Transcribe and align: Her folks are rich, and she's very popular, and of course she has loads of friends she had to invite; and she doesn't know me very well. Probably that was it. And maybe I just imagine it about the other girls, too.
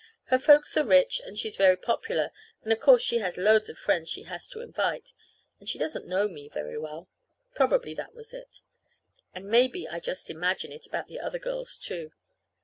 Her 0.31 0.39
folks 0.39 0.75
are 0.77 0.83
rich, 0.83 1.21
and 1.23 1.37
she's 1.37 1.55
very 1.57 1.77
popular, 1.77 2.31
and 2.63 2.73
of 2.73 2.79
course 2.79 3.03
she 3.03 3.19
has 3.19 3.37
loads 3.37 3.69
of 3.69 3.77
friends 3.77 4.09
she 4.09 4.23
had 4.23 4.41
to 4.49 4.61
invite; 4.61 5.13
and 5.59 5.69
she 5.69 5.77
doesn't 5.77 6.07
know 6.07 6.27
me 6.27 6.49
very 6.49 6.75
well. 6.79 7.07
Probably 7.53 7.93
that 7.93 8.15
was 8.15 8.33
it. 8.33 8.61
And 9.35 9.45
maybe 9.47 9.87
I 9.87 9.99
just 9.99 10.31
imagine 10.31 10.71
it 10.71 10.87
about 10.87 11.05
the 11.05 11.19
other 11.19 11.37
girls, 11.37 11.77
too. 11.77 12.13